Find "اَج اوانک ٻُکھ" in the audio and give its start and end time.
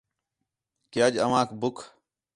1.05-1.81